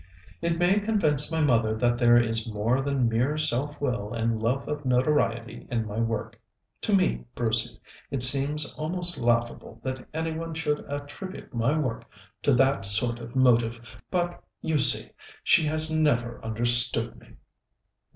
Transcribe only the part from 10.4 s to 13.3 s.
should attribute my work to that sort